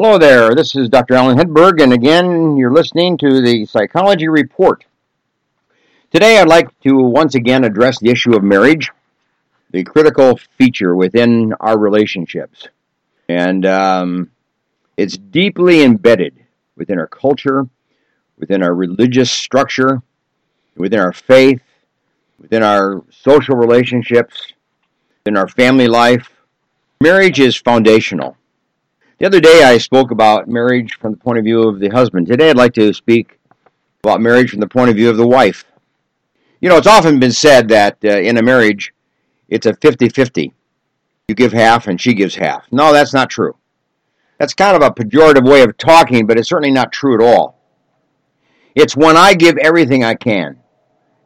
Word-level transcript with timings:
Hello 0.00 0.16
there, 0.16 0.54
this 0.54 0.76
is 0.76 0.88
Dr. 0.88 1.14
Alan 1.14 1.36
Hedberg, 1.36 1.82
and 1.82 1.92
again, 1.92 2.56
you're 2.56 2.72
listening 2.72 3.18
to 3.18 3.42
the 3.42 3.66
Psychology 3.66 4.28
Report. 4.28 4.84
Today, 6.12 6.38
I'd 6.38 6.46
like 6.46 6.68
to 6.82 6.94
once 6.98 7.34
again 7.34 7.64
address 7.64 7.98
the 7.98 8.08
issue 8.08 8.36
of 8.36 8.44
marriage, 8.44 8.92
the 9.72 9.82
critical 9.82 10.38
feature 10.56 10.94
within 10.94 11.52
our 11.58 11.76
relationships. 11.76 12.68
And 13.28 13.66
um, 13.66 14.30
it's 14.96 15.16
deeply 15.16 15.82
embedded 15.82 16.44
within 16.76 17.00
our 17.00 17.08
culture, 17.08 17.66
within 18.38 18.62
our 18.62 18.72
religious 18.72 19.32
structure, 19.32 20.00
within 20.76 21.00
our 21.00 21.12
faith, 21.12 21.62
within 22.40 22.62
our 22.62 23.02
social 23.10 23.56
relationships, 23.56 24.52
in 25.26 25.36
our 25.36 25.48
family 25.48 25.88
life. 25.88 26.30
Marriage 27.00 27.40
is 27.40 27.56
foundational. 27.56 28.37
The 29.18 29.26
other 29.26 29.40
day 29.40 29.64
I 29.64 29.78
spoke 29.78 30.12
about 30.12 30.46
marriage 30.46 30.94
from 30.94 31.10
the 31.10 31.18
point 31.18 31.38
of 31.38 31.44
view 31.44 31.64
of 31.64 31.80
the 31.80 31.88
husband. 31.88 32.28
Today 32.28 32.50
I'd 32.50 32.56
like 32.56 32.74
to 32.74 32.92
speak 32.94 33.40
about 34.04 34.20
marriage 34.20 34.50
from 34.50 34.60
the 34.60 34.68
point 34.68 34.90
of 34.90 34.96
view 34.96 35.10
of 35.10 35.16
the 35.16 35.26
wife. 35.26 35.64
You 36.60 36.68
know, 36.68 36.76
it's 36.76 36.86
often 36.86 37.18
been 37.18 37.32
said 37.32 37.68
that 37.68 37.98
uh, 38.04 38.10
in 38.10 38.36
a 38.36 38.42
marriage, 38.42 38.94
it's 39.48 39.66
a 39.66 39.74
50 39.74 40.08
50. 40.08 40.52
You 41.26 41.34
give 41.34 41.52
half 41.52 41.88
and 41.88 42.00
she 42.00 42.14
gives 42.14 42.36
half. 42.36 42.64
No, 42.70 42.92
that's 42.92 43.12
not 43.12 43.28
true. 43.28 43.56
That's 44.38 44.54
kind 44.54 44.76
of 44.76 44.82
a 44.82 44.94
pejorative 44.94 45.48
way 45.48 45.62
of 45.62 45.76
talking, 45.76 46.24
but 46.24 46.38
it's 46.38 46.48
certainly 46.48 46.70
not 46.70 46.92
true 46.92 47.14
at 47.14 47.20
all. 47.20 47.60
It's 48.76 48.96
when 48.96 49.16
I 49.16 49.34
give 49.34 49.58
everything 49.58 50.04
I 50.04 50.14
can, 50.14 50.60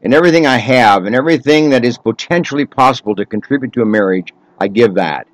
and 0.01 0.15
everything 0.15 0.47
I 0.47 0.57
have, 0.57 1.05
and 1.05 1.15
everything 1.15 1.69
that 1.71 1.85
is 1.85 1.99
potentially 1.99 2.65
possible 2.65 3.15
to 3.17 3.27
contribute 3.27 3.75
to 3.75 3.83
a 3.83 3.87
marriage, 3.87 4.33
I 4.59 4.69
give 4.69 4.95
that. 4.95 5.27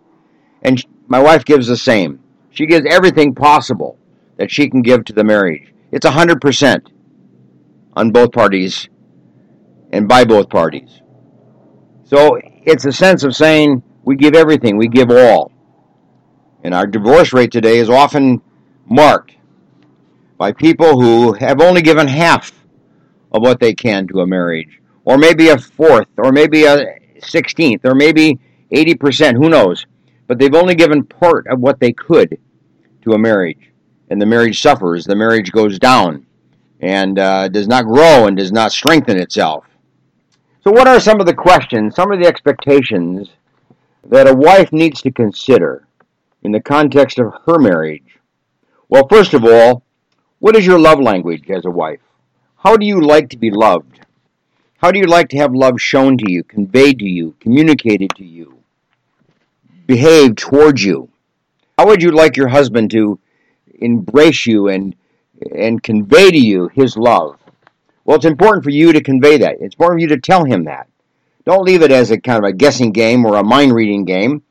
And 0.63 0.85
my 1.07 1.21
wife 1.21 1.45
gives 1.45 1.69
the 1.69 1.77
same. 1.77 2.25
She 2.59 2.67
gives 2.67 2.87
everything 2.91 3.37
possible 3.37 3.97
that 4.37 4.51
she 4.51 4.69
can 4.69 4.83
give 4.83 5.05
to 5.05 5.13
the 5.13 5.23
marriage. 5.23 5.73
It's 5.93 6.05
100% 6.05 6.91
on 7.93 8.11
both 8.11 8.33
parties 8.33 8.89
and 9.93 10.09
by 10.09 10.25
both 10.25 10.49
parties. 10.49 11.01
So 12.03 12.37
it's 12.65 12.85
a 12.85 12.91
sense 12.91 13.23
of 13.23 13.37
saying 13.37 13.85
we 14.03 14.17
give 14.17 14.35
everything, 14.35 14.77
we 14.77 14.89
give 14.89 15.09
all. 15.09 15.53
And 16.65 16.75
our 16.75 16.89
divorce 16.89 17.33
rate 17.33 17.53
today 17.53 17.79
is 17.79 17.89
often 17.89 18.43
marked 18.87 19.37
by 20.37 20.51
people 20.51 21.01
who 21.01 21.35
have 21.35 21.61
only 21.61 21.81
given 21.81 22.09
half 22.09 22.51
of 23.31 23.41
what 23.41 23.61
they 23.61 23.73
can 23.73 24.09
to 24.09 24.23
a 24.23 24.27
marriage, 24.27 24.81
or 25.05 25.17
maybe 25.17 25.51
a 25.51 25.59
fourth, 25.59 26.09
or 26.17 26.33
maybe 26.33 26.65
a 26.65 26.99
sixteenth, 27.21 27.83
or 27.85 27.95
maybe 27.95 28.41
80%, 28.73 29.37
who 29.37 29.49
knows 29.49 29.87
but 30.29 30.39
they've 30.39 30.55
only 30.55 30.77
given 30.77 31.03
part 31.03 31.47
of 31.49 31.59
what 31.59 31.81
they 31.81 31.93
could 31.93 32.39
to 33.09 33.15
a 33.15 33.19
marriage. 33.19 33.71
And 34.11 34.21
the 34.21 34.27
marriage 34.27 34.61
suffers, 34.61 35.05
the 35.05 35.17
marriage 35.17 35.53
goes 35.53 35.79
down, 35.79 36.27
and 36.81 37.19
uh, 37.19 37.49
does 37.49 37.69
not 37.69 37.85
grow 37.85 38.27
and 38.27 38.37
does 38.37 38.53
not 38.53 38.73
strengthen 38.73 39.19
itself. 39.19 39.65
So, 40.65 40.71
what 40.71 40.89
are 40.89 41.01
some 41.01 41.21
of 41.21 41.27
the 41.27 41.35
questions, 41.35 41.95
some 41.95 42.13
of 42.13 42.21
the 42.21 42.27
expectations 42.27 43.31
that 44.05 44.29
a 44.29 44.35
wife 44.35 44.73
needs 44.73 45.03
to 45.03 45.11
consider 45.11 45.87
in 46.43 46.53
the 46.53 46.61
context 46.61 47.19
of 47.19 47.35
her 47.47 47.59
marriage? 47.59 48.19
Well, 48.89 49.07
first 49.09 49.35
of 49.35 49.45
all, 49.45 49.83
what 50.39 50.57
is 50.57 50.67
your 50.67 50.79
love 50.79 51.01
language 51.01 51.51
as 51.51 51.65
a 51.65 51.71
wife? 51.71 52.01
How 52.57 52.77
do 52.77 52.87
you 52.87 53.01
like 53.01 53.29
to 53.31 53.37
be 53.37 53.51
loved? 53.51 54.01
How 54.79 54.91
do 54.91 54.99
you 54.99 55.07
like 55.07 55.29
to 55.31 55.37
have 55.37 55.55
love 55.55 55.81
shown 55.81 56.17
to 56.19 56.31
you, 56.31 56.45
conveyed 56.45 57.01
to 57.01 57.09
you, 57.09 57.35
communicated 57.41 58.11
to 58.17 58.25
you? 58.25 58.59
behave 59.89 60.37
towards 60.37 60.85
you? 60.85 61.09
How 61.79 61.87
would 61.87 62.03
you 62.03 62.11
like 62.11 62.37
your 62.37 62.49
husband 62.49 62.91
to 62.91 63.21
embrace 63.81 64.47
you 64.47 64.67
and 64.67 64.97
and 65.55 65.81
convey 65.81 66.29
to 66.33 66.37
you 66.37 66.69
his 66.75 66.97
love? 66.97 67.39
Well, 68.05 68.17
it's 68.17 68.25
important 68.25 68.65
for 68.65 68.71
you 68.71 68.93
to 68.93 69.01
convey 69.01 69.39
that. 69.39 69.59
It's 69.61 69.77
important 69.77 69.99
for 69.99 70.03
you 70.03 70.09
to 70.09 70.21
tell 70.21 70.45
him 70.45 70.65
that. 70.65 70.89
Don't 71.45 71.63
leave 71.63 71.83
it 71.83 71.93
as 71.93 72.11
a 72.11 72.21
kind 72.21 72.45
of 72.45 72.49
a 72.49 72.53
guessing 72.53 72.91
game 72.91 73.25
or 73.25 73.37
a 73.37 73.45
mind 73.45 73.73
reading 73.73 74.05
game, 74.05 74.43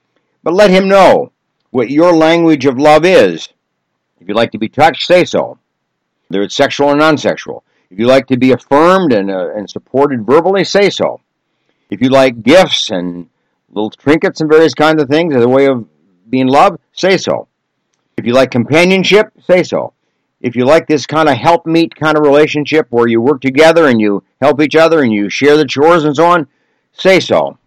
but 0.41 0.53
let 0.53 0.69
him 0.69 0.88
know 0.88 1.34
what 1.72 1.90
your 1.90 2.13
language 2.13 2.66
of 2.66 2.79
love 2.79 3.03
is. 3.03 3.50
If 4.22 4.30
you'd 4.30 4.38
like 4.38 4.51
to 4.51 4.57
be 4.57 4.69
touched, 4.69 5.06
say 5.06 5.25
so, 5.25 5.59
whether 6.30 6.44
it's 6.44 6.56
sexual 6.56 6.88
or 6.88 6.96
non 6.96 7.18
sexual. 7.18 7.66
If 7.90 8.00
you 8.00 8.07
like 8.07 8.28
to 8.28 8.38
be 8.38 8.53
affirmed 8.53 9.12
and, 9.12 9.30
uh, 9.30 9.50
and 9.53 9.69
supported 9.69 10.25
verbally, 10.25 10.63
say 10.63 10.90
so. 10.90 11.19
If 11.90 12.01
you 12.01 12.07
like 12.07 12.41
gifts 12.41 12.90
and 12.90 13.30
little 13.69 13.90
trinkets 13.90 14.40
and 14.40 14.50
various 14.50 14.74
kinds 14.74 15.01
of 15.01 15.09
things 15.09 15.35
as 15.35 15.44
a 15.44 15.50
way 15.50 15.68
of 15.68 15.85
being 16.29 16.47
loved, 16.47 16.79
say 16.93 17.17
so. 17.17 17.47
If 18.17 18.25
you 18.25 18.33
like 18.33 18.51
companionship, 18.51 19.31
say 19.45 19.63
so. 19.63 19.93
If 20.41 20.55
you 20.55 20.65
like 20.65 20.88
this 20.88 21.05
kind 21.05 21.29
of 21.29 21.35
help 21.35 21.65
meet 21.65 21.95
kind 21.95 22.17
of 22.17 22.23
relationship 22.23 22.88
where 22.89 23.07
you 23.07 23.21
work 23.21 23.41
together 23.41 23.88
and 23.88 23.99
you 23.99 24.23
help 24.39 24.61
each 24.61 24.75
other 24.75 25.01
and 25.01 25.11
you 25.11 25.29
share 25.29 25.57
the 25.57 25.65
chores 25.65 26.03
and 26.03 26.15
so 26.15 26.25
on, 26.25 26.47
say 26.93 27.19
so. 27.19 27.57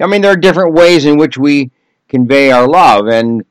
I 0.00 0.06
mean, 0.06 0.22
there 0.22 0.32
are 0.32 0.36
different 0.36 0.74
ways 0.74 1.06
in 1.06 1.16
which 1.16 1.38
we 1.38 1.70
convey 2.08 2.50
our 2.50 2.68
love, 2.68 3.08
and 3.08 3.44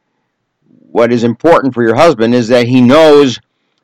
what 0.92 1.12
is 1.12 1.24
important 1.24 1.74
for 1.74 1.84
your 1.84 1.96
husband 1.96 2.34
is 2.34 2.48
that 2.48 2.68
he 2.68 2.82
knows 2.82 3.40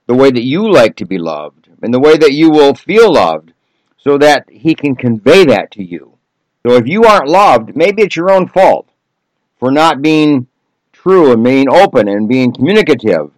the 0.07 0.15
way 0.15 0.31
that 0.31 0.43
you 0.43 0.71
like 0.71 0.95
to 0.97 1.05
be 1.05 1.17
loved 1.17 1.69
and 1.81 1.93
the 1.93 1.99
way 1.99 2.17
that 2.17 2.31
you 2.31 2.49
will 2.49 2.73
feel 2.73 3.13
loved 3.13 3.53
so 3.97 4.17
that 4.17 4.45
he 4.49 4.73
can 4.73 4.95
convey 4.95 5.45
that 5.45 5.71
to 5.71 5.83
you. 5.83 6.17
So 6.65 6.75
if 6.75 6.87
you 6.87 7.03
aren't 7.03 7.27
loved, 7.27 7.75
maybe 7.75 8.01
it's 8.01 8.15
your 8.15 8.31
own 8.31 8.47
fault 8.47 8.89
for 9.63 9.71
not 9.71 10.01
being 10.01 10.45
true 10.91 11.31
and 11.31 11.41
being 11.41 11.69
open 11.69 12.09
and 12.09 12.27
being 12.27 12.51
communicative. 12.51 13.31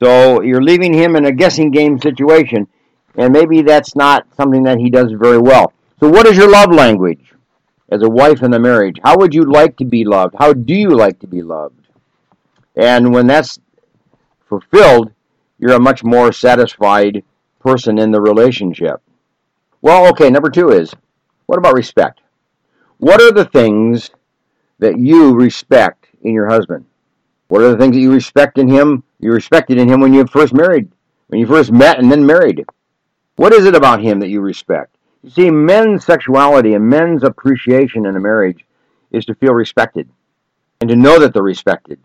So 0.00 0.40
you're 0.40 0.62
leaving 0.62 0.94
him 0.94 1.16
in 1.16 1.24
a 1.24 1.32
guessing 1.32 1.72
game 1.72 1.98
situation, 1.98 2.68
and 3.16 3.32
maybe 3.32 3.62
that's 3.62 3.96
not 3.96 4.24
something 4.36 4.62
that 4.62 4.78
he 4.78 4.88
does 4.88 5.10
very 5.10 5.38
well. 5.38 5.72
So, 5.98 6.08
what 6.08 6.28
is 6.28 6.36
your 6.36 6.48
love 6.48 6.70
language 6.70 7.34
as 7.90 8.02
a 8.02 8.08
wife 8.08 8.44
in 8.44 8.54
a 8.54 8.60
marriage? 8.60 9.00
How 9.02 9.16
would 9.16 9.34
you 9.34 9.42
like 9.50 9.76
to 9.78 9.84
be 9.84 10.04
loved? 10.04 10.36
How 10.38 10.52
do 10.52 10.74
you 10.74 10.90
like 10.90 11.18
to 11.22 11.26
be 11.26 11.42
loved? 11.42 11.88
And 12.76 13.12
when 13.12 13.26
that's 13.26 13.58
fulfilled, 14.48 15.10
you're 15.58 15.72
a 15.72 15.80
much 15.80 16.04
more 16.04 16.30
satisfied 16.30 17.24
person 17.58 17.98
in 17.98 18.12
the 18.12 18.20
relationship. 18.20 19.02
Well, 19.82 20.06
okay, 20.10 20.30
number 20.30 20.50
two 20.50 20.68
is 20.68 20.94
what 21.46 21.58
about 21.58 21.74
respect? 21.74 22.20
What 22.98 23.20
are 23.20 23.32
the 23.32 23.44
things 23.44 24.12
that 24.78 24.98
you 24.98 25.34
respect 25.34 26.06
in 26.22 26.32
your 26.32 26.48
husband? 26.48 26.84
What 27.48 27.62
are 27.62 27.70
the 27.70 27.78
things 27.78 27.94
that 27.94 28.00
you 28.00 28.12
respect 28.12 28.58
in 28.58 28.68
him? 28.68 29.02
You 29.20 29.32
respected 29.32 29.78
in 29.78 29.88
him 29.88 30.00
when 30.00 30.12
you 30.12 30.26
first 30.26 30.52
married, 30.52 30.90
when 31.28 31.40
you 31.40 31.46
first 31.46 31.72
met 31.72 31.98
and 31.98 32.10
then 32.10 32.24
married. 32.24 32.64
What 33.36 33.52
is 33.52 33.64
it 33.64 33.74
about 33.74 34.02
him 34.02 34.20
that 34.20 34.28
you 34.28 34.40
respect? 34.40 34.96
You 35.22 35.30
see, 35.30 35.50
men's 35.50 36.04
sexuality 36.04 36.74
and 36.74 36.88
men's 36.88 37.24
appreciation 37.24 38.06
in 38.06 38.16
a 38.16 38.20
marriage 38.20 38.64
is 39.10 39.24
to 39.26 39.34
feel 39.34 39.54
respected 39.54 40.08
and 40.80 40.88
to 40.90 40.96
know 40.96 41.18
that 41.18 41.32
they're 41.32 41.42
respected 41.42 41.98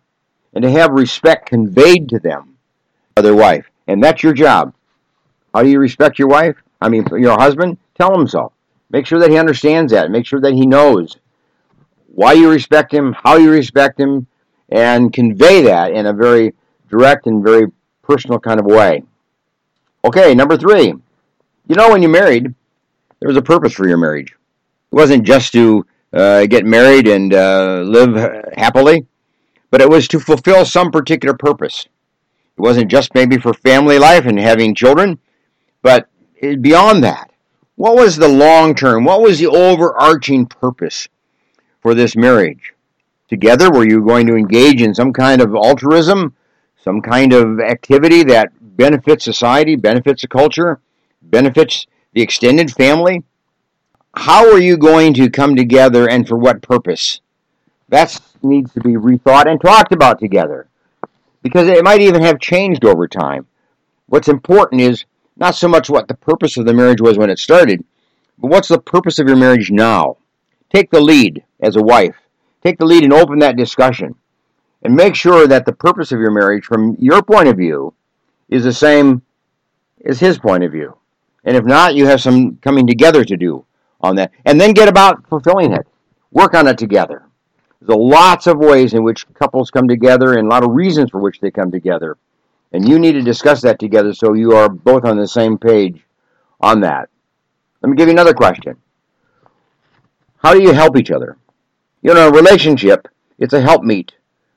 and 0.54 0.64
to 0.64 0.72
have 0.72 0.92
respect 0.92 1.48
conveyed 1.48 2.10
to 2.10 2.20
them 2.20 2.58
by 3.16 3.22
their 3.22 3.36
wife. 3.36 3.70
And 3.88 4.04
that's 4.04 4.24
your 4.24 4.34
job. 4.34 4.74
How 5.54 5.62
do 5.62 5.70
you 5.70 5.80
respect 5.80 6.18
your 6.18 6.28
wife? 6.28 6.56
I 6.82 6.90
mean, 6.90 7.06
your 7.12 7.38
husband? 7.38 7.78
Tell 7.96 8.18
him 8.18 8.28
so. 8.28 8.52
Make 8.90 9.06
sure 9.06 9.20
that 9.20 9.30
he 9.30 9.38
understands 9.38 9.92
that. 9.92 10.12
Make 10.12 10.26
sure 10.26 10.42
that 10.42 10.54
he 10.54 10.66
knows 10.66 11.18
why 12.14 12.34
you 12.34 12.50
respect 12.50 12.94
him, 12.94 13.14
how 13.24 13.38
you 13.38 13.52
respect 13.52 14.00
him, 14.00 14.28
and 14.70 15.12
convey 15.12 15.62
that 15.64 15.92
in 15.92 16.06
a 16.06 16.14
very 16.14 16.54
direct 16.90 17.26
and 17.26 17.44
very 17.44 17.68
personal 18.04 18.40
kind 18.40 18.60
of 18.60 18.66
way. 18.66 19.04
Okay, 20.06 20.36
number 20.36 20.56
three. 20.58 20.94
You 21.68 21.76
know, 21.76 21.92
when 21.92 22.04
you 22.04 22.10
married, 22.10 22.54
there 23.20 23.28
was 23.28 23.38
a 23.38 23.42
purpose 23.42 23.74
for 23.74 23.88
your 23.88 23.98
marriage. 23.98 24.32
It 24.32 24.96
wasn't 24.96 25.24
just 25.24 25.54
to 25.54 25.86
uh, 26.12 26.46
get 26.46 26.66
married 26.66 27.08
and 27.08 27.34
uh, 27.34 27.82
live 27.86 28.16
happily, 28.56 29.08
but 29.72 29.82
it 29.82 29.90
was 29.90 30.08
to 30.10 30.20
fulfill 30.20 30.66
some 30.66 30.92
particular 30.92 31.36
purpose. 31.36 31.88
It 32.58 32.62
wasn't 32.62 32.92
just 32.92 33.16
maybe 33.16 33.40
for 33.40 33.54
family 33.56 33.98
life 33.98 34.26
and 34.26 34.40
having 34.40 34.76
children, 34.76 35.18
but 35.82 36.10
beyond 36.62 37.04
that. 37.04 37.32
What 37.76 37.96
was 37.96 38.18
the 38.18 38.28
long 38.28 38.76
term? 38.76 39.04
What 39.04 39.22
was 39.22 39.40
the 39.40 39.48
overarching 39.48 40.46
purpose 40.46 41.08
for 41.84 41.94
this 41.94 42.16
marriage? 42.16 42.74
Together, 43.30 43.70
were 43.70 43.88
you 43.88 44.04
going 44.04 44.26
to 44.26 44.36
engage 44.36 44.82
in 44.82 44.96
some 44.96 45.14
kind 45.14 45.42
of 45.42 45.54
altruism, 45.54 46.36
some 46.82 47.02
kind 47.02 47.34
of 47.34 47.60
activity 47.60 48.24
that 48.24 48.52
benefits 48.60 49.24
society, 49.24 49.76
benefits 49.76 50.22
the 50.24 50.28
culture, 50.28 50.80
benefits 51.22 51.86
the 52.14 52.22
extended 52.22 52.72
family? 52.72 53.24
How 54.16 54.52
are 54.52 54.60
you 54.60 54.78
going 54.78 55.14
to 55.16 55.30
come 55.30 55.56
together 55.56 56.10
and 56.10 56.28
for 56.28 56.38
what 56.38 56.62
purpose? 56.62 57.22
That 57.90 58.20
needs 58.42 58.74
to 58.74 58.82
be 58.82 58.94
rethought 58.94 59.48
and 59.48 59.60
talked 59.60 59.92
about 59.92 60.20
together 60.20 60.68
because 61.42 61.68
it 61.68 61.84
might 61.84 62.02
even 62.02 62.22
have 62.22 62.40
changed 62.40 62.86
over 62.86 63.08
time. 63.08 63.46
What's 64.08 64.28
important 64.28 64.82
is 64.82 65.06
not 65.36 65.56
so 65.56 65.68
much 65.68 65.90
what 65.90 66.08
the 66.08 66.14
purpose 66.14 66.58
of 66.58 66.66
the 66.66 66.74
marriage 66.74 67.02
was 67.02 67.18
when 67.18 67.30
it 67.30 67.40
started, 67.40 67.84
but 68.38 68.52
what's 68.52 68.68
the 68.68 68.80
purpose 68.80 69.20
of 69.20 69.28
your 69.28 69.38
marriage 69.38 69.72
now? 69.72 70.18
Take 70.74 70.92
the 70.92 71.02
lead 71.02 71.44
as 71.64 71.76
a 71.78 71.82
wife. 71.82 72.16
Take 72.64 72.78
the 72.78 72.86
lead 72.86 73.04
and 73.04 73.14
open 73.14 73.40
that 73.40 73.58
discussion. 73.58 74.16
and 74.84 74.94
make 74.96 75.16
sure 75.16 75.48
that 75.48 75.66
the 75.66 75.72
purpose 75.72 76.12
of 76.12 76.20
your 76.20 76.32
marriage, 76.32 76.66
from 76.66 76.98
your 77.00 77.24
point 77.24 77.48
of 77.48 77.56
view, 77.56 77.94
is 78.50 78.66
the 78.66 78.74
same 78.74 79.22
as 80.06 80.20
his 80.20 80.38
point 80.38 80.64
of 80.64 80.74
view. 80.74 80.98
And 81.46 81.56
if 81.56 81.64
not, 81.64 81.96
you 81.96 82.06
have 82.06 82.20
some 82.22 82.58
coming 82.58 82.86
together 82.86 83.24
to 83.24 83.38
do 83.38 83.66
on 84.02 84.18
that. 84.18 84.32
And 84.44 84.60
then 84.60 84.74
get 84.74 84.90
about 84.90 85.26
fulfilling 85.30 85.72
it. 85.72 85.88
Work 86.32 86.54
on 86.54 86.68
it 86.68 86.78
together. 86.78 87.24
There's 87.80 87.98
lots 87.98 88.46
of 88.48 88.58
ways 88.58 88.94
in 88.94 89.04
which 89.04 89.26
couples 89.34 89.72
come 89.72 89.88
together 89.88 90.38
and 90.38 90.48
a 90.48 90.50
lot 90.50 90.64
of 90.64 90.72
reasons 90.72 91.12
for 91.12 91.22
which 91.22 91.40
they 91.40 91.52
come 91.52 91.72
together. 91.72 92.18
And 92.74 92.88
you 92.88 93.00
need 93.00 93.14
to 93.14 93.22
discuss 93.22 93.62
that 93.62 93.80
together 93.80 94.14
so 94.14 94.34
you 94.34 94.52
are 94.54 94.68
both 94.68 95.06
on 95.06 95.18
the 95.18 95.28
same 95.28 95.58
page 95.58 96.02
on 96.60 96.82
that. 96.82 97.10
Let 97.82 97.90
me 97.90 97.96
give 97.96 98.08
you 98.08 98.14
another 98.14 98.34
question. 98.34 98.78
How 100.38 100.54
do 100.54 100.62
you 100.62 100.74
help 100.74 100.98
each 100.98 101.12
other? 101.12 101.38
You 102.04 102.14
know, 102.14 102.28
a 102.28 102.32
relationship, 102.32 103.08
it's 103.40 103.54
a 103.54 103.62
help-meet 103.62 104.12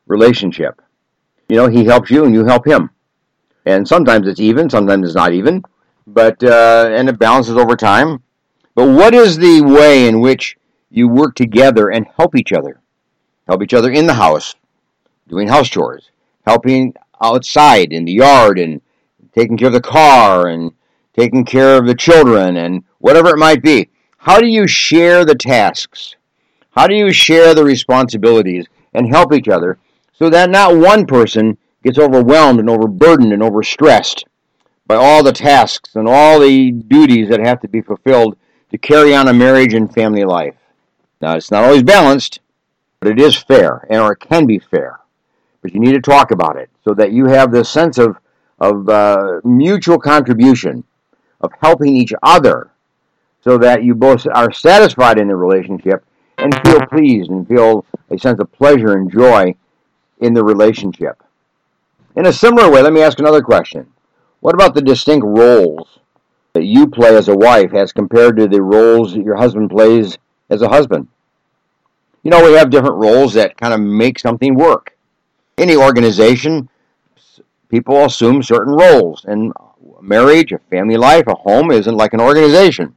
relationship. 0.09 0.83
You 1.49 1.55
know, 1.55 1.69
he 1.69 1.85
helps 1.85 2.11
you 2.11 2.25
and 2.25 2.35
you 2.35 2.45
help 2.45 2.67
him. 2.67 2.91
And 3.65 3.87
sometimes 3.87 4.27
it's 4.27 4.41
even, 4.41 4.69
sometimes 4.69 5.07
it's 5.07 5.15
not 5.15 5.33
even, 5.33 5.63
but 6.09 6.43
uh, 6.43 6.89
and 6.91 7.09
it 7.09 7.21
balances 7.21 7.57
over 7.57 7.77
time. 7.77 8.21
But 8.75 8.89
what 8.89 9.15
is 9.15 9.39
the 9.39 9.63
way 9.63 10.09
in 10.09 10.21
which 10.21 10.57
you 10.91 11.07
work 11.07 11.37
together 11.37 11.89
and 11.89 12.09
help 12.17 12.35
each 12.35 12.53
other? 12.53 12.81
Help 13.47 13.63
each 13.63 13.75
other 13.75 13.93
in 13.93 14.09
the 14.09 14.15
house, 14.15 14.57
doing 15.29 15.47
house 15.47 15.69
chores, 15.69 16.11
helping 16.45 16.95
outside 17.23 17.93
in 17.93 18.05
the 18.07 18.13
yard 18.13 18.59
and 18.59 18.81
taking 19.33 19.57
care 19.57 19.69
of 19.69 19.73
the 19.73 19.81
car 19.81 20.49
and 20.49 20.73
taking 21.17 21.45
care 21.45 21.79
of 21.79 21.87
the 21.87 21.95
children 21.95 22.57
and 22.57 22.83
whatever 22.99 23.29
it 23.29 23.39
might 23.39 23.63
be. 23.63 23.89
How 24.19 24.41
do 24.41 24.47
you 24.47 24.67
share 24.67 25.25
the 25.25 25.37
tasks? 25.37 26.16
How 26.77 26.87
do 26.87 26.95
you 26.95 27.11
share 27.11 27.55
the 27.55 27.65
responsibilities 27.65 28.67
and 28.93 29.09
help 29.09 29.33
each 29.33 29.49
other 29.49 29.79
so 30.13 30.29
that 30.29 30.51
not 30.51 30.77
one 30.77 31.07
person 31.07 31.57
gets 31.83 31.99
overwhelmed 31.99 32.61
and 32.61 32.69
overburdened 32.69 33.33
and 33.33 33.43
overstressed 33.43 34.25
by 34.87 34.97
all 34.97 35.23
the 35.23 35.33
tasks 35.33 35.97
and 35.97 36.07
all 36.07 36.39
the 36.39 36.73
duties 36.73 37.31
that 37.31 37.41
have 37.41 37.61
to 37.61 37.69
be 37.69 37.81
fulfilled 37.81 38.37
to 38.71 38.77
carry 38.77 39.15
on 39.15 39.29
a 39.29 39.33
marriage 39.33 39.73
and 39.73 39.93
family 39.93 40.25
life? 40.25 40.55
Now, 41.23 41.37
it's 41.37 41.51
not 41.51 41.65
always 41.65 41.83
balanced, 41.83 42.41
but 43.01 43.11
it 43.11 43.19
is 43.19 43.37
fair, 43.37 43.87
and 43.89 44.01
or 44.01 44.13
it 44.13 44.21
can 44.21 44.45
be 44.45 44.59
fair. 44.59 45.01
But 45.63 45.73
you 45.73 45.81
need 45.81 45.95
to 45.95 46.01
talk 46.01 46.31
about 46.31 46.57
it 46.57 46.69
so 46.85 46.93
that 46.93 47.13
you 47.13 47.27
have 47.27 47.51
this 47.51 47.71
sense 47.71 47.97
of, 47.97 48.19
of 48.61 48.87
uh, 48.91 49.41
mutual 49.45 49.99
contribution, 49.99 50.85
of 51.41 51.53
helping 51.63 51.97
each 51.97 52.13
other, 52.23 52.71
so 53.43 53.57
that 53.59 53.83
you 53.83 53.95
both 53.95 54.27
are 54.27 54.53
satisfied 54.53 55.19
in 55.19 55.29
the 55.29 55.37
relationship 55.37 56.05
and 56.47 56.67
feel 56.67 56.87
pleased 56.87 57.31
and 57.31 57.47
feel 57.49 57.85
a 58.11 58.19
sense 58.19 58.39
of 58.41 58.53
pleasure 58.53 58.93
and 58.93 59.11
joy 59.11 59.55
in 60.21 60.33
the 60.33 60.45
relationship. 60.45 61.23
In 62.15 62.27
a 62.27 62.33
similar 62.33 62.71
way, 62.71 62.83
let 62.83 62.93
me 62.93 63.03
ask 63.03 63.19
another 63.19 63.43
question. 63.43 63.93
What 64.41 64.55
about 64.55 64.75
the 64.75 64.83
distinct 64.83 65.27
roles 65.27 65.99
that 66.53 66.65
you 66.65 66.87
play 66.87 67.17
as 67.17 67.29
a 67.29 67.37
wife 67.37 67.75
as 67.75 67.93
compared 67.93 68.37
to 68.37 68.47
the 68.47 68.63
roles 68.63 69.13
that 69.13 69.25
your 69.25 69.37
husband 69.37 69.71
plays 69.71 70.19
as 70.49 70.63
a 70.63 70.69
husband? 70.69 71.09
You 72.23 72.31
know, 72.31 72.45
we 72.45 72.53
have 72.53 72.71
different 72.71 72.97
roles 72.97 73.35
that 73.35 73.57
kind 73.57 73.75
of 73.75 73.81
make 73.81 74.19
something 74.19 74.55
work. 74.55 74.97
Any 75.59 75.77
organization, 75.77 76.69
people 77.69 78.05
assume 78.05 78.43
certain 78.43 78.73
roles. 78.73 79.25
And 79.25 79.53
marriage, 80.01 80.53
a 80.53 80.59
family 80.71 80.97
life, 80.97 81.27
a 81.27 81.35
home 81.35 81.71
isn't 81.73 81.97
like 81.97 82.15
an 82.15 82.21
organization. 82.21 82.95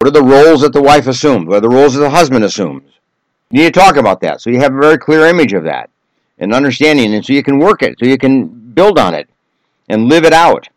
What 0.00 0.16
are 0.16 0.22
the 0.22 0.22
roles 0.22 0.62
that 0.62 0.72
the 0.72 0.80
wife 0.80 1.08
assumes? 1.08 1.46
What 1.46 1.56
are 1.56 1.60
the 1.60 1.68
roles 1.68 1.92
that 1.92 2.00
the 2.00 2.08
husband 2.08 2.42
assumes? 2.42 2.90
You 3.50 3.64
need 3.64 3.74
to 3.74 3.80
talk 3.80 3.96
about 3.96 4.22
that 4.22 4.40
so 4.40 4.48
you 4.48 4.58
have 4.58 4.74
a 4.74 4.80
very 4.80 4.96
clear 4.96 5.26
image 5.26 5.52
of 5.52 5.64
that 5.64 5.90
and 6.38 6.54
understanding, 6.54 7.12
and 7.12 7.22
so 7.22 7.34
you 7.34 7.42
can 7.42 7.58
work 7.58 7.82
it, 7.82 7.98
so 7.98 8.06
you 8.06 8.16
can 8.16 8.46
build 8.46 8.98
on 8.98 9.12
it 9.12 9.28
and 9.90 10.08
live 10.08 10.24
it 10.24 10.32
out. 10.32 10.70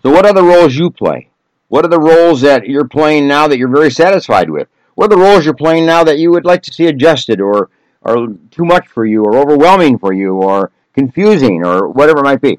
So, 0.00 0.10
what 0.12 0.24
are 0.24 0.32
the 0.32 0.44
roles 0.44 0.76
you 0.76 0.90
play? 0.90 1.28
What 1.66 1.84
are 1.84 1.88
the 1.88 1.98
roles 1.98 2.40
that 2.42 2.68
you're 2.68 2.86
playing 2.86 3.26
now 3.26 3.48
that 3.48 3.58
you're 3.58 3.66
very 3.66 3.90
satisfied 3.90 4.48
with? 4.48 4.68
What 4.94 5.06
are 5.06 5.16
the 5.16 5.22
roles 5.24 5.44
you're 5.44 5.52
playing 5.52 5.86
now 5.86 6.04
that 6.04 6.20
you 6.20 6.30
would 6.30 6.44
like 6.44 6.62
to 6.62 6.72
see 6.72 6.86
adjusted 6.86 7.40
or 7.40 7.70
are 8.04 8.28
too 8.52 8.64
much 8.64 8.86
for 8.86 9.04
you 9.04 9.24
or 9.24 9.38
overwhelming 9.38 9.98
for 9.98 10.12
you 10.12 10.36
or 10.36 10.70
confusing 10.94 11.64
or 11.64 11.88
whatever 11.88 12.20
it 12.20 12.26
might 12.26 12.40
be? 12.40 12.56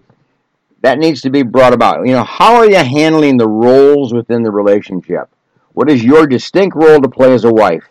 That 0.81 0.99
needs 0.99 1.21
to 1.21 1.29
be 1.29 1.43
brought 1.43 1.73
about. 1.73 2.05
You 2.05 2.13
know, 2.13 2.23
how 2.23 2.55
are 2.55 2.69
you 2.69 2.75
handling 2.75 3.37
the 3.37 3.47
roles 3.47 4.13
within 4.13 4.43
the 4.43 4.51
relationship? 4.51 5.29
What 5.73 5.89
is 5.89 6.03
your 6.03 6.27
distinct 6.27 6.75
role 6.75 7.01
to 7.01 7.09
play 7.09 7.33
as 7.33 7.43
a 7.43 7.53
wife 7.53 7.87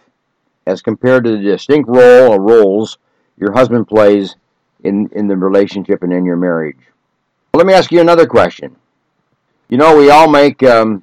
as 0.66 0.82
compared 0.82 1.24
to 1.24 1.32
the 1.32 1.42
distinct 1.42 1.88
role 1.88 2.32
or 2.32 2.40
roles 2.40 2.98
your 3.36 3.52
husband 3.52 3.86
plays 3.86 4.36
in, 4.84 5.08
in 5.12 5.26
the 5.26 5.36
relationship 5.36 6.02
and 6.02 6.12
in 6.12 6.24
your 6.24 6.36
marriage. 6.36 6.78
Well, 7.52 7.58
let 7.58 7.66
me 7.66 7.74
ask 7.74 7.92
you 7.92 8.00
another 8.00 8.26
question. 8.26 8.76
You 9.68 9.78
know, 9.78 9.96
we 9.96 10.10
all 10.10 10.28
make 10.28 10.62
um, 10.62 11.02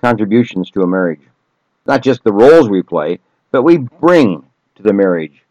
contributions 0.00 0.70
to 0.72 0.82
a 0.82 0.86
marriage. 0.86 1.20
Not 1.86 2.02
just 2.02 2.24
the 2.24 2.32
roles 2.32 2.68
we 2.68 2.82
play, 2.82 3.20
but 3.52 3.62
we 3.62 3.78
bring 3.78 4.44
to 4.76 4.82
the 4.82 4.92
marriage. 4.92 5.42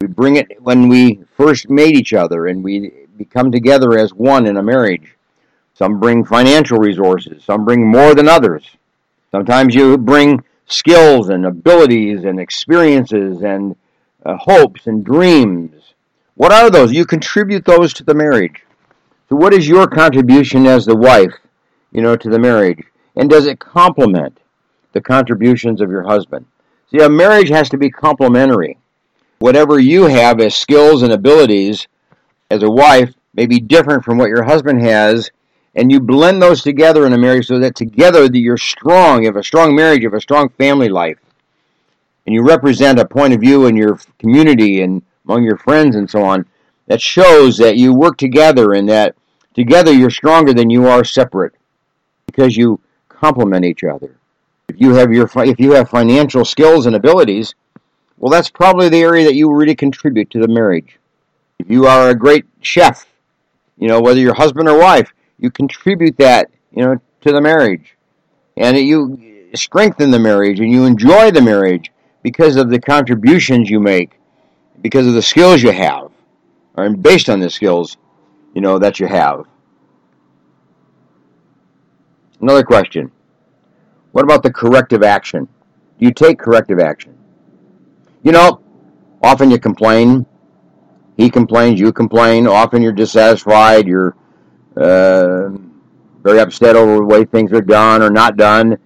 We 0.00 0.06
bring 0.06 0.36
it 0.36 0.62
when 0.62 0.88
we 0.88 1.20
first 1.36 1.70
made 1.70 1.96
each 1.96 2.12
other 2.12 2.46
and 2.46 2.62
we 2.62 2.92
become 3.16 3.50
together 3.50 3.98
as 3.98 4.12
one 4.12 4.46
in 4.46 4.56
a 4.56 4.62
marriage. 4.62 5.16
Some 5.74 6.00
bring 6.00 6.24
financial 6.24 6.78
resources, 6.78 7.44
some 7.44 7.64
bring 7.64 7.86
more 7.86 8.14
than 8.14 8.28
others. 8.28 8.64
Sometimes 9.30 9.74
you 9.74 9.98
bring 9.98 10.42
skills 10.66 11.28
and 11.28 11.46
abilities 11.46 12.24
and 12.24 12.40
experiences 12.40 13.42
and 13.42 13.76
uh, 14.24 14.36
hopes 14.36 14.86
and 14.86 15.04
dreams. 15.04 15.94
What 16.34 16.52
are 16.52 16.70
those? 16.70 16.92
You 16.92 17.04
contribute 17.06 17.64
those 17.64 17.92
to 17.94 18.04
the 18.04 18.14
marriage. 18.14 18.64
So, 19.28 19.36
what 19.36 19.54
is 19.54 19.68
your 19.68 19.86
contribution 19.86 20.66
as 20.66 20.86
the 20.86 20.96
wife, 20.96 21.34
you 21.92 22.02
know, 22.02 22.16
to 22.16 22.30
the 22.30 22.38
marriage? 22.38 22.82
And 23.16 23.28
does 23.28 23.46
it 23.46 23.58
complement 23.58 24.38
the 24.92 25.00
contributions 25.00 25.80
of 25.80 25.90
your 25.90 26.04
husband? 26.04 26.46
See, 26.90 27.00
a 27.00 27.08
marriage 27.08 27.48
has 27.48 27.68
to 27.70 27.78
be 27.78 27.90
complementary. 27.90 28.78
Whatever 29.38 29.78
you 29.78 30.04
have 30.04 30.40
as 30.40 30.54
skills 30.54 31.02
and 31.02 31.12
abilities 31.12 31.88
as 32.50 32.62
a 32.62 32.70
wife 32.70 33.12
may 33.34 33.46
be 33.46 33.60
different 33.60 34.04
from 34.04 34.18
what 34.18 34.28
your 34.28 34.44
husband 34.44 34.80
has, 34.82 35.30
and 35.74 35.92
you 35.92 36.00
blend 36.00 36.40
those 36.40 36.62
together 36.62 37.06
in 37.06 37.12
a 37.12 37.18
marriage 37.18 37.46
so 37.46 37.58
that 37.58 37.74
together 37.74 38.28
that 38.28 38.38
you're 38.38 38.56
strong. 38.56 39.22
You 39.22 39.28
have 39.28 39.36
a 39.36 39.42
strong 39.42 39.74
marriage, 39.74 40.00
you 40.00 40.08
have 40.08 40.16
a 40.16 40.20
strong 40.20 40.48
family 40.50 40.88
life 40.88 41.18
and 42.26 42.34
you 42.34 42.42
represent 42.42 42.98
a 42.98 43.06
point 43.06 43.32
of 43.32 43.40
view 43.40 43.66
in 43.66 43.76
your 43.76 43.98
community 44.18 44.82
and 44.82 45.02
among 45.24 45.44
your 45.44 45.56
friends 45.56 45.96
and 45.96 46.10
so 46.10 46.22
on, 46.22 46.44
that 46.86 47.00
shows 47.00 47.56
that 47.58 47.76
you 47.76 47.94
work 47.94 48.16
together 48.16 48.74
and 48.74 48.88
that 48.88 49.14
together 49.54 49.92
you're 49.92 50.10
stronger 50.10 50.52
than 50.52 50.70
you 50.70 50.86
are 50.86 51.04
separate 51.04 51.54
because 52.26 52.56
you 52.56 52.80
complement 53.08 53.64
each 53.64 53.82
other. 53.84 54.16
If 54.68 54.80
you 54.80 54.94
have 54.94 55.12
your 55.12 55.28
if 55.36 55.58
you 55.58 55.72
have 55.72 55.88
financial 55.88 56.44
skills 56.44 56.86
and 56.86 56.96
abilities, 56.96 57.54
well 58.18 58.30
that's 58.30 58.50
probably 58.50 58.88
the 58.88 59.00
area 59.00 59.24
that 59.24 59.34
you 59.34 59.52
really 59.52 59.74
contribute 59.74 60.30
to 60.30 60.40
the 60.40 60.48
marriage. 60.48 60.98
If 61.58 61.70
you 61.70 61.86
are 61.86 62.10
a 62.10 62.14
great 62.14 62.44
chef, 62.60 63.06
you 63.76 63.88
know, 63.88 64.00
whether 64.00 64.20
you're 64.20 64.34
husband 64.34 64.68
or 64.68 64.78
wife, 64.78 65.12
you 65.38 65.50
contribute 65.50 66.16
that, 66.18 66.50
you 66.72 66.84
know, 66.84 67.00
to 67.22 67.32
the 67.32 67.40
marriage. 67.40 67.96
And 68.56 68.76
you 68.76 69.50
strengthen 69.54 70.10
the 70.10 70.18
marriage 70.18 70.60
and 70.60 70.70
you 70.70 70.84
enjoy 70.84 71.30
the 71.30 71.42
marriage 71.42 71.90
because 72.22 72.56
of 72.56 72.70
the 72.70 72.80
contributions 72.80 73.70
you 73.70 73.80
make, 73.80 74.18
because 74.82 75.06
of 75.06 75.14
the 75.14 75.22
skills 75.22 75.62
you 75.62 75.72
have, 75.72 76.10
or 76.76 76.90
based 76.90 77.28
on 77.28 77.40
the 77.40 77.50
skills, 77.50 77.96
you 78.54 78.60
know, 78.60 78.78
that 78.78 78.98
you 79.00 79.06
have. 79.06 79.44
Another 82.40 82.64
question. 82.64 83.10
What 84.12 84.24
about 84.24 84.42
the 84.42 84.52
corrective 84.52 85.02
action? 85.02 85.48
Do 85.98 86.06
you 86.06 86.12
take 86.12 86.38
corrective 86.38 86.78
action? 86.80 87.16
You 88.22 88.32
know, 88.32 88.60
often 89.22 89.50
you 89.50 89.58
complain. 89.58 90.26
He 91.16 91.30
complains, 91.30 91.80
you 91.80 91.92
complain. 91.92 92.46
Often 92.46 92.82
you're 92.82 92.92
dissatisfied. 92.92 93.86
You're 93.86 94.16
uh, 94.76 95.50
very 96.22 96.40
upset 96.40 96.76
over 96.76 96.96
the 96.96 97.04
way 97.04 97.24
things 97.24 97.52
are 97.52 97.62
done 97.62 98.02
or 98.02 98.10
not 98.10 98.36
done 98.36 98.78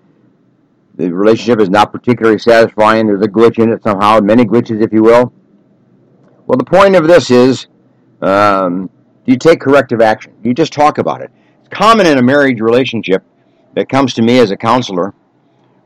the 1.00 1.12
relationship 1.12 1.60
is 1.60 1.70
not 1.70 1.92
particularly 1.92 2.38
satisfying. 2.38 3.06
There's 3.06 3.22
a 3.22 3.28
glitch 3.28 3.58
in 3.58 3.72
it 3.72 3.82
somehow, 3.82 4.20
many 4.20 4.44
glitches, 4.44 4.82
if 4.82 4.92
you 4.92 5.02
will. 5.02 5.32
Well, 6.46 6.58
the 6.58 6.64
point 6.64 6.96
of 6.96 7.06
this 7.06 7.30
is 7.30 7.68
um, 8.20 8.90
do 9.24 9.32
you 9.32 9.38
take 9.38 9.60
corrective 9.60 10.00
action? 10.00 10.34
You 10.42 10.52
just 10.52 10.72
talk 10.72 10.98
about 10.98 11.22
it? 11.22 11.30
It's 11.60 11.68
common 11.68 12.06
in 12.06 12.18
a 12.18 12.22
marriage 12.22 12.60
relationship 12.60 13.22
that 13.74 13.88
comes 13.88 14.14
to 14.14 14.22
me 14.22 14.38
as 14.38 14.50
a 14.50 14.56
counselor 14.56 15.14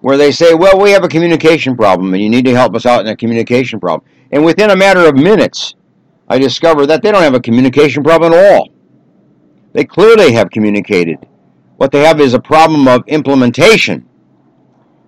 where 0.01 0.17
they 0.17 0.33
say, 0.33 0.55
well, 0.55 0.79
we 0.81 0.91
have 0.91 1.05
a 1.05 1.09
communication 1.09 1.77
problem 1.77 2.13
and 2.13 2.23
you 2.23 2.29
need 2.29 2.45
to 2.47 2.55
help 2.55 2.75
us 2.75 2.87
out 2.87 3.01
in 3.01 3.07
a 3.07 3.17
communication 3.17 3.81
problem. 3.81 4.09
And 4.33 4.45
within 4.45 4.71
a 4.71 4.77
matter 4.77 5.07
of 5.07 5.15
minutes, 5.15 5.75
I 6.35 6.38
discover 6.38 6.85
that 6.87 7.00
they 7.00 7.12
don't 7.12 7.23
have 7.23 7.35
a 7.35 7.41
communication 7.41 8.03
problem 8.03 8.33
at 8.33 8.53
all. 8.53 8.69
They 9.73 9.85
clearly 9.85 10.33
have 10.33 10.50
communicated. 10.50 11.19
What 11.76 11.93
they 11.93 12.00
have 12.00 12.21
is 12.21 12.35
a 12.35 12.41
problem 12.41 12.88
of 12.88 13.07
implementation 13.07 14.09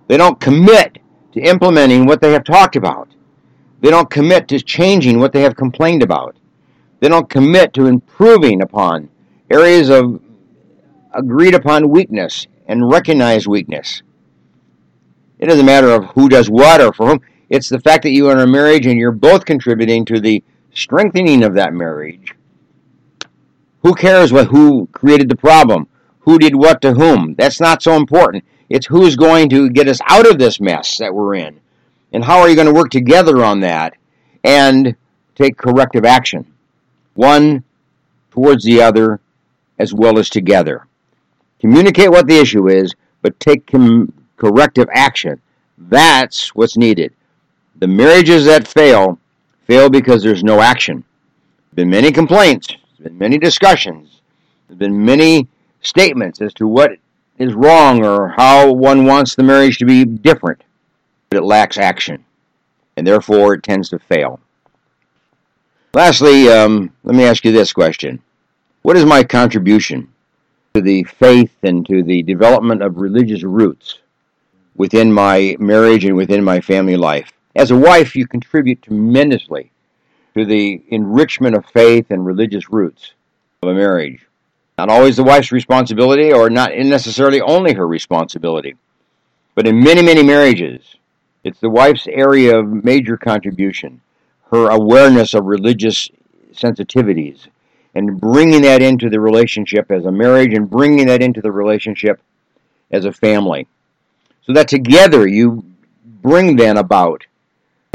they 0.09 0.17
don't 0.17 0.39
commit 0.39 0.99
to 1.33 1.41
implementing 1.41 2.07
what 2.07 2.21
they 2.21 2.33
have 2.33 2.45
talked 2.45 2.77
about. 2.77 3.09
They 3.81 3.91
don't 3.91 4.09
commit 4.09 4.47
to 4.49 4.61
changing 4.61 5.19
what 5.19 5.33
they 5.33 5.43
have 5.43 5.57
complained 5.57 6.05
about. 6.05 6.37
They 7.01 7.09
don't 7.09 7.29
commit 7.29 7.75
to 7.75 7.87
improving 7.87 8.63
upon 8.63 9.09
areas 9.51 9.91
of 9.91 10.21
agreed 11.13 11.55
upon 11.55 11.91
weakness 11.91 12.47
and 12.67 12.89
recognized 12.89 13.49
weakness. 13.49 14.03
It 15.41 15.47
doesn't 15.47 15.67
matter 15.67 15.91
of 15.91 16.05
who 16.05 16.29
does 16.29 16.49
what 16.49 16.81
or 16.81 16.93
for 16.93 17.09
whom. 17.09 17.21
It's 17.51 17.69
the 17.69 17.81
fact 17.81 18.05
that 18.05 18.13
you 18.13 18.29
are 18.29 18.33
in 18.33 18.39
a 18.39 18.47
marriage 18.47 18.87
and 18.87 18.97
you're 18.97 19.11
both 19.11 19.45
contributing 19.45 20.05
to 20.05 20.21
the 20.21 20.45
strengthening 20.77 21.43
of 21.43 21.55
that 21.55 21.73
marriage. 21.73 22.35
Who 23.83 23.95
cares 23.95 24.33
what 24.33 24.49
who 24.49 24.89
created 24.93 25.29
the 25.29 25.37
problem? 25.37 25.89
Who 26.21 26.39
did 26.39 26.55
what 26.55 26.81
to 26.83 26.93
whom? 26.93 27.35
That's 27.37 27.61
not 27.61 27.83
so 27.83 27.95
important. 27.95 28.45
It's 28.69 28.87
who's 28.87 29.17
going 29.17 29.49
to 29.51 29.71
get 29.71 29.89
us 29.89 30.01
out 30.09 30.29
of 30.29 30.39
this 30.39 30.61
mess 30.61 30.99
that 30.99 31.15
we're 31.15 31.37
in. 31.37 31.61
And 32.13 32.25
how 32.25 32.41
are 32.41 32.49
you 32.49 32.57
going 32.57 32.67
to 32.67 32.75
work 32.75 32.91
together 32.91 33.45
on 33.45 33.61
that 33.61 33.95
and 34.43 34.97
take 35.35 35.57
corrective 35.57 36.05
action? 36.05 36.53
One 37.15 37.65
towards 38.31 38.65
the 38.65 38.83
other 38.83 39.21
as 39.79 39.95
well 39.95 40.19
as 40.19 40.29
together. 40.29 40.87
Communicate 41.61 42.11
what 42.11 42.27
the 42.27 42.39
issue 42.39 42.69
is, 42.69 42.95
but 43.23 43.39
take 43.39 43.67
com- 43.67 44.13
corrective 44.37 44.89
action. 44.93 45.41
That's 45.79 46.55
what's 46.55 46.77
needed. 46.77 47.15
The 47.79 47.87
marriages 47.87 48.47
that 48.47 48.67
fail 48.67 49.19
fail 49.67 49.91
because 49.91 50.23
there's 50.23 50.45
no 50.45 50.61
action. 50.61 51.05
There 51.59 51.71
have 51.71 51.77
been 51.77 51.91
many 51.91 52.13
complaints, 52.13 52.69
been 53.01 53.19
many 53.19 53.39
discussions, 53.39 54.21
there's 54.67 54.79
been 54.79 55.05
many 55.05 55.49
statements 55.81 56.41
as 56.41 56.53
to 56.55 56.67
what 56.67 56.93
is 57.39 57.55
wrong 57.55 58.05
or 58.05 58.29
how 58.29 58.73
one 58.73 59.05
wants 59.05 59.35
the 59.35 59.43
marriage 59.43 59.79
to 59.79 59.85
be 59.85 60.05
different, 60.05 60.65
but 61.31 61.39
it 61.39 61.45
lacks 61.45 61.79
action, 61.79 62.25
and 62.97 63.07
therefore 63.07 63.55
it 63.55 63.63
tends 63.63 63.89
to 63.91 63.99
fail. 63.99 64.41
Lastly, 65.95 66.49
um, 66.49 66.93
let 67.05 67.15
me 67.15 67.25
ask 67.25 67.45
you 67.45 67.53
this 67.53 67.73
question 67.73 68.21
What 68.83 68.97
is 68.97 69.05
my 69.05 69.23
contribution 69.23 70.13
to 70.75 70.81
the 70.81 71.05
faith 71.05 71.55
and 71.63 71.87
to 71.87 72.03
the 72.03 72.23
development 72.23 72.83
of 72.83 72.97
religious 72.97 73.43
roots 73.43 74.01
within 74.75 75.13
my 75.13 75.57
marriage 75.59 76.05
and 76.05 76.17
within 76.17 76.43
my 76.43 76.61
family 76.61 76.97
life? 76.97 77.33
As 77.57 77.71
a 77.71 77.77
wife, 77.77 78.15
you 78.15 78.27
contribute 78.27 78.83
tremendously 78.83 79.71
to 80.37 80.45
the 80.45 80.83
enrichment 80.89 81.57
of 81.57 81.65
faith 81.65 82.11
and 82.11 82.27
religious 82.27 82.71
roots 82.71 83.15
of 83.63 83.71
a 83.71 83.75
marriage. 83.75 84.27
Not 84.77 84.91
always 84.91 85.17
the 85.17 85.25
wife's 85.25 85.53
responsibility, 85.53 86.35
or 86.35 86.51
not 86.51 86.77
necessarily 86.77 87.41
only 87.41 87.73
her 87.73 87.89
responsibility, 87.89 88.77
but 89.55 89.67
in 89.67 89.83
many, 89.83 90.03
many 90.03 90.23
marriages, 90.23 90.97
it's 91.45 91.59
the 91.59 91.71
wife's 91.71 92.07
area 92.09 92.59
of 92.59 92.85
major 92.85 93.17
contribution, 93.17 94.03
her 94.51 94.69
awareness 94.69 95.33
of 95.33 95.47
religious 95.47 96.11
sensitivities, 96.53 97.47
and 97.95 98.21
bringing 98.21 98.61
that 98.63 98.83
into 98.83 99.09
the 99.09 99.19
relationship 99.19 99.91
as 99.91 100.05
a 100.05 100.13
marriage 100.13 100.53
and 100.53 100.69
bringing 100.69 101.07
that 101.07 101.23
into 101.23 101.41
the 101.41 101.53
relationship 101.53 102.21
as 102.91 103.07
a 103.07 103.13
family. 103.13 103.67
So 104.43 104.53
that 104.53 104.69
together 104.69 105.27
you 105.27 105.65
bring 106.05 106.57
then 106.57 106.77
about 106.77 107.25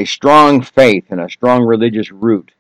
a 0.02 0.06
strong 0.06 0.62
faith 0.62 1.06
and 1.10 1.22
a 1.22 1.30
strong 1.30 1.64
religious 1.64 2.12
root 2.12 2.52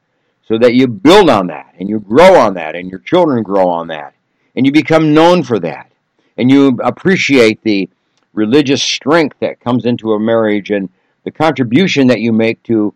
so 0.48 0.57
that 0.60 0.75
you 0.75 0.88
build 0.88 1.29
on 1.29 1.48
that 1.48 1.74
and 1.79 1.89
you 1.89 2.00
grow 2.00 2.36
on 2.36 2.53
that 2.53 2.75
and 2.75 2.89
your 2.89 3.00
children 3.00 3.41
grow 3.41 3.67
on 3.67 3.88
that 3.88 4.13
and 4.55 4.65
you 4.65 4.71
become 4.71 5.13
known 5.13 5.41
for 5.41 5.60
that 5.60 5.91
and 6.38 6.51
you 6.51 6.77
appreciate 6.83 7.62
the 7.63 7.89
religious 8.33 8.81
strength 8.81 9.36
that 9.39 9.60
comes 9.60 9.86
into 9.86 10.13
a 10.13 10.19
marriage 10.19 10.69
and 10.69 10.89
the 11.24 11.31
contribution 11.31 12.07
that 12.07 12.21
you 12.21 12.31
make 12.31 12.62
to 12.63 12.93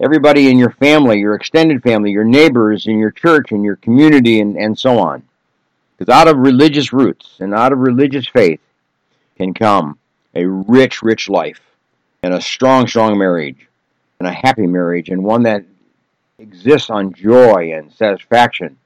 everybody 0.00 0.48
in 0.48 0.58
your 0.58 0.70
family, 0.70 1.18
your 1.18 1.34
extended 1.34 1.82
family, 1.82 2.10
your 2.10 2.24
neighbors, 2.24 2.86
in 2.86 2.98
your 2.98 3.10
church, 3.10 3.52
and 3.52 3.64
your 3.64 3.76
community, 3.76 4.40
and, 4.40 4.56
and 4.56 4.78
so 4.78 4.98
on. 4.98 5.22
Because 5.96 6.12
out 6.12 6.28
of 6.28 6.38
religious 6.38 6.92
roots 6.92 7.36
and 7.40 7.54
out 7.54 7.72
of 7.72 7.78
religious 7.80 8.26
faith 8.28 8.60
can 9.36 9.54
come 9.54 9.98
a 10.34 10.44
rich, 10.44 11.02
rich 11.02 11.28
life 11.28 11.60
and 12.22 12.32
a 12.32 12.40
strong, 12.40 12.86
strong 12.86 13.18
marriage 13.18 13.67
and 14.20 14.28
a 14.28 14.32
happy 14.32 14.66
marriage 14.66 15.10
and 15.10 15.22
one 15.22 15.44
that 15.44 15.64
exists 16.38 16.90
on 16.90 17.12
joy 17.12 17.72
and 17.72 17.92
satisfaction 17.92 18.76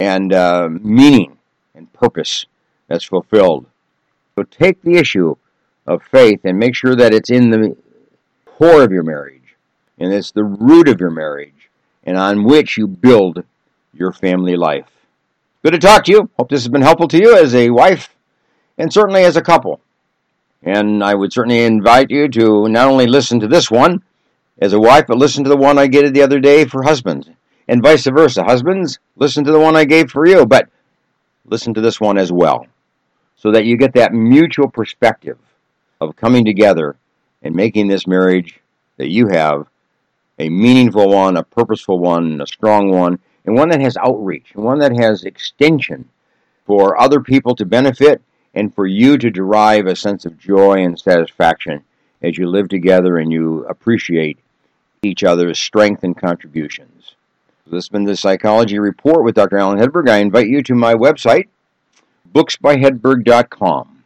and 0.00 0.32
uh, 0.32 0.68
meaning 0.70 1.38
and 1.74 1.92
purpose 1.92 2.46
that's 2.88 3.04
fulfilled. 3.04 3.66
So 4.34 4.42
take 4.42 4.82
the 4.82 4.96
issue 4.96 5.36
of 5.86 6.02
faith 6.02 6.40
and 6.44 6.58
make 6.58 6.74
sure 6.74 6.96
that 6.96 7.14
it's 7.14 7.30
in 7.30 7.50
the 7.50 7.76
core 8.44 8.82
of 8.82 8.90
your 8.90 9.04
marriage 9.04 9.56
and 9.98 10.12
it's 10.12 10.32
the 10.32 10.44
root 10.44 10.88
of 10.88 11.00
your 11.00 11.10
marriage 11.10 11.70
and 12.02 12.16
on 12.16 12.42
which 12.42 12.76
you 12.76 12.88
build 12.88 13.44
your 13.94 14.12
family 14.12 14.56
life. 14.56 14.88
Good 15.62 15.74
to 15.74 15.78
talk 15.78 16.04
to 16.04 16.12
you. 16.12 16.30
Hope 16.36 16.48
this 16.48 16.62
has 16.62 16.68
been 16.68 16.82
helpful 16.82 17.06
to 17.08 17.18
you 17.18 17.36
as 17.36 17.54
a 17.54 17.70
wife 17.70 18.16
and 18.78 18.92
certainly 18.92 19.22
as 19.22 19.36
a 19.36 19.42
couple. 19.42 19.80
And 20.64 21.04
I 21.04 21.14
would 21.14 21.32
certainly 21.32 21.62
invite 21.62 22.10
you 22.10 22.28
to 22.30 22.68
not 22.68 22.88
only 22.88 23.06
listen 23.06 23.38
to 23.40 23.48
this 23.48 23.70
one 23.70 24.02
as 24.62 24.72
a 24.72 24.80
wife, 24.80 25.06
but 25.08 25.18
listen 25.18 25.42
to 25.42 25.50
the 25.50 25.56
one 25.56 25.76
I 25.76 25.88
gave 25.88 26.14
the 26.14 26.22
other 26.22 26.38
day 26.38 26.64
for 26.64 26.84
husbands, 26.84 27.28
and 27.66 27.82
vice 27.82 28.06
versa. 28.06 28.44
Husbands, 28.44 29.00
listen 29.16 29.42
to 29.44 29.50
the 29.50 29.58
one 29.58 29.74
I 29.74 29.84
gave 29.84 30.08
for 30.08 30.24
you, 30.24 30.46
but 30.46 30.68
listen 31.44 31.74
to 31.74 31.80
this 31.80 32.00
one 32.00 32.16
as 32.16 32.30
well, 32.30 32.68
so 33.34 33.50
that 33.50 33.64
you 33.64 33.76
get 33.76 33.94
that 33.94 34.12
mutual 34.12 34.70
perspective 34.70 35.38
of 36.00 36.14
coming 36.14 36.44
together 36.44 36.94
and 37.42 37.56
making 37.56 37.88
this 37.88 38.06
marriage 38.06 38.60
that 38.98 39.10
you 39.10 39.26
have 39.26 39.66
a 40.38 40.48
meaningful 40.48 41.08
one, 41.08 41.36
a 41.36 41.42
purposeful 41.42 41.98
one, 41.98 42.40
a 42.40 42.46
strong 42.46 42.88
one, 42.88 43.18
and 43.44 43.56
one 43.56 43.68
that 43.70 43.80
has 43.80 43.96
outreach, 43.96 44.52
and 44.54 44.62
one 44.62 44.78
that 44.78 44.96
has 44.96 45.24
extension 45.24 46.08
for 46.64 47.00
other 47.00 47.20
people 47.20 47.56
to 47.56 47.64
benefit 47.64 48.22
and 48.54 48.72
for 48.72 48.86
you 48.86 49.18
to 49.18 49.28
derive 49.28 49.86
a 49.86 49.96
sense 49.96 50.24
of 50.24 50.38
joy 50.38 50.84
and 50.84 51.00
satisfaction 51.00 51.82
as 52.22 52.38
you 52.38 52.46
live 52.48 52.68
together 52.68 53.18
and 53.18 53.32
you 53.32 53.64
appreciate 53.68 54.38
each 55.04 55.24
other's 55.24 55.58
strength 55.58 56.04
and 56.04 56.16
contributions. 56.16 57.16
This 57.66 57.72
has 57.72 57.88
been 57.88 58.04
the 58.04 58.16
Psychology 58.16 58.78
Report 58.78 59.24
with 59.24 59.34
Dr. 59.34 59.58
Alan 59.58 59.80
Hedberg. 59.80 60.08
I 60.08 60.18
invite 60.18 60.46
you 60.46 60.62
to 60.62 60.76
my 60.76 60.94
website, 60.94 61.48
booksbyhedberg.com. 62.32 64.04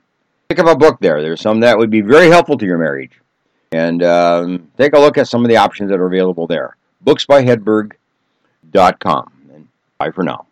Pick 0.48 0.58
up 0.58 0.66
a 0.66 0.74
book 0.74 0.98
there. 1.00 1.20
There's 1.20 1.42
some 1.42 1.60
that 1.60 1.76
would 1.76 1.90
be 1.90 2.00
very 2.00 2.28
helpful 2.28 2.56
to 2.56 2.64
your 2.64 2.78
marriage. 2.78 3.20
And 3.72 4.02
um, 4.02 4.72
take 4.78 4.94
a 4.94 4.98
look 4.98 5.18
at 5.18 5.28
some 5.28 5.44
of 5.44 5.50
the 5.50 5.58
options 5.58 5.90
that 5.90 6.00
are 6.00 6.06
available 6.06 6.46
there. 6.46 6.78
Booksbyhedberg.com. 7.04 9.32
And 9.52 9.68
bye 9.98 10.12
for 10.12 10.22
now. 10.22 10.45